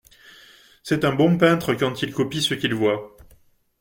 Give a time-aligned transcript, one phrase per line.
[0.81, 3.15] C'est un bon peintre quand il copie ce qu'il voit.